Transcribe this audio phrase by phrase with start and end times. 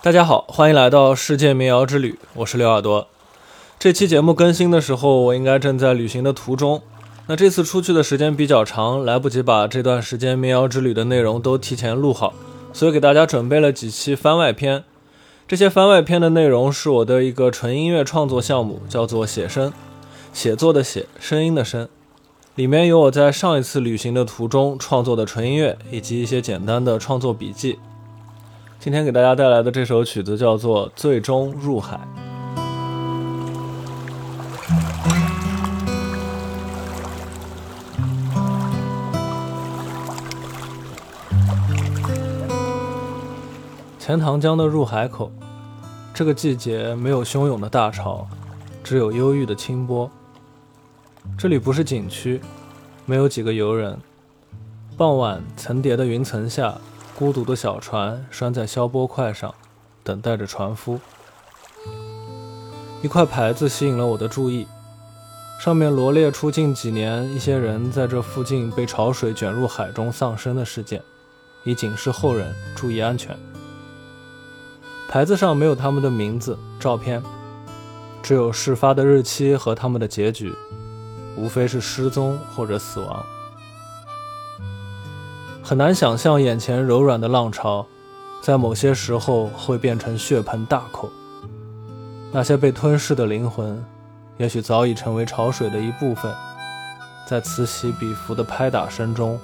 [0.00, 3.08] 大家好，欢迎来到世界民谣之旅，我是刘耳朵。
[3.80, 6.80] 这期节目更新的时候，我应该正在旅行的途中。
[7.26, 12.32] 那这次出去的时间比较长，来不及把这段时间民谣之旅的内容都提前录好，
[12.72, 14.84] 所以给大家准备了几期番外篇。
[15.48, 19.72] 这些番外篇的内容是我的一个纯音乐创作项目，叫做写声，
[20.32, 21.88] 写作的写，声音的声。
[22.54, 27.80] 里面有我在上一次旅行的途中创作的纯音乐，以及一些简单的创作笔记。
[28.80, 31.96] 今天给大家带来的这首曲子叫做《最终入海》。
[43.98, 45.32] 钱塘江的入海口，
[46.14, 48.28] 这个季节没有汹涌的大潮，
[48.84, 50.08] 只有忧郁的清波。
[51.36, 52.40] 这里不是景区，
[53.04, 53.98] 没有几个游人。
[54.96, 56.78] 傍晚层叠的云层下。
[57.18, 59.52] 孤独的小船拴在消波块上，
[60.04, 61.00] 等待着船夫。
[63.02, 64.68] 一块牌子吸引了我的注意，
[65.60, 71.02] 上面罗列出近几年一些人在这附近被潮水卷入海中丧生的事件，
[71.64, 73.36] 以警示后人注意安全。
[75.08, 77.20] 牌子上没有他们的名字、照片，
[78.22, 80.54] 只有事发的日期和他们的结局，
[81.36, 83.26] 无非是失踪或者死亡。
[85.68, 87.86] 很难想象眼前柔软的浪潮，
[88.40, 91.10] 在某些时候会变成血盆大口。
[92.32, 93.84] 那些被吞噬的灵魂，
[94.38, 96.34] 也许早已成为潮水的一部分，
[97.28, 99.38] 在此起彼伏的拍打声中，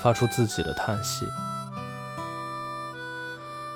[0.00, 1.26] 发出自己的叹息。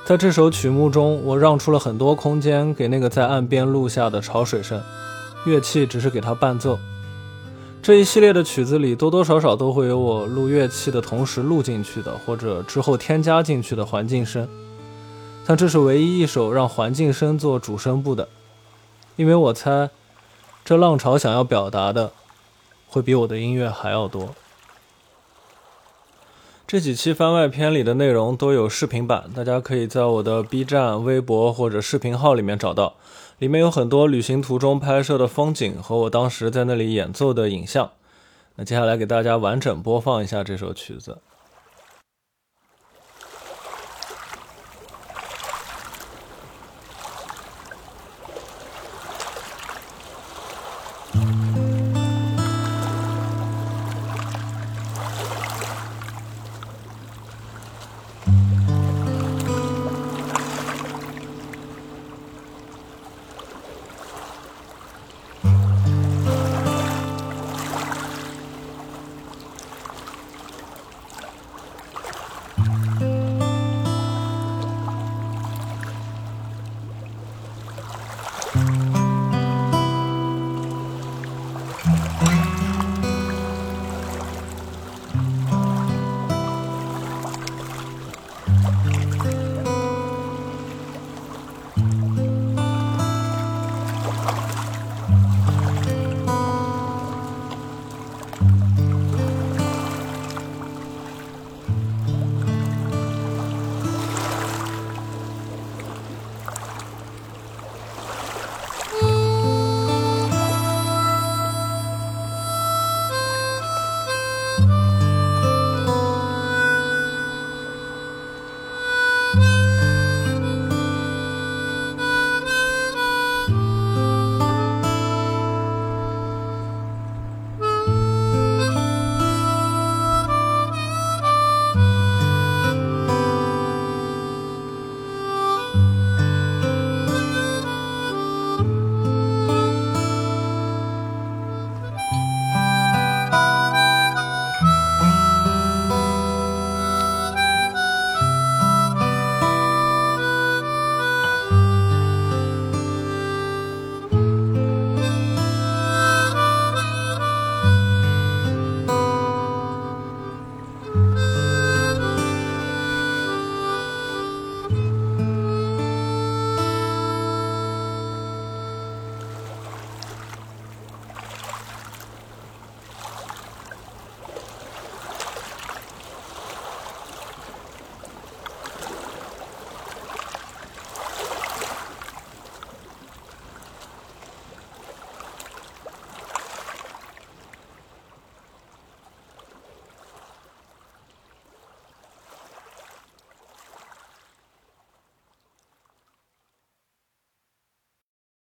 [0.06, 4.82] 在这首曲目中，我让出了很多空间给那个在岸边录下的潮水声，
[5.44, 6.78] 乐器只是给它伴奏。
[7.84, 14.48] 这一系列的曲子里，多多少少都会有我录乐器的同时录进去的，或者之后添加进去的环境声。
[15.44, 18.26] 但这是唯一一首让环境声做主声部的，
[19.16, 19.90] 因为我猜，
[20.64, 22.12] 这浪潮想要表达的，
[22.88, 24.34] 会比我的音乐还要多。
[26.66, 32.94] 这几期番外篇里的内容都有视频版，大家可以在我的 B 站、微博或者视频号里面找到。
[33.38, 37.90] 里面有很多旅行途中拍摄的风景和我当时在那里演奏的影像。
[38.56, 41.18] 那接下来给大家完整播放一下这首曲子。